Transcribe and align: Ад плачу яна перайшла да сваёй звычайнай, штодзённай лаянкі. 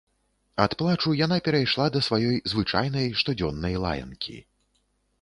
Ад 0.63 0.71
плачу 0.79 1.13
яна 1.25 1.37
перайшла 1.49 1.87
да 1.97 2.03
сваёй 2.09 2.41
звычайнай, 2.55 3.07
штодзённай 3.23 3.81
лаянкі. 3.89 4.35